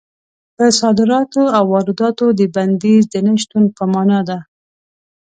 په 0.55 0.65
صادراتو 0.79 1.43
او 1.57 1.63
وارداتو 1.73 2.25
د 2.39 2.41
بندیز 2.55 3.03
د 3.09 3.15
نه 3.25 3.33
شتون 3.41 3.63
په 3.77 3.83
مانا 3.93 4.19
ده. 4.29 4.37